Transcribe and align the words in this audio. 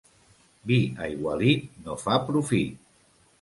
Vi 0.71 0.77
aigualit 1.07 1.67
no 1.85 1.99
fa 2.05 2.17
profit. 2.31 2.81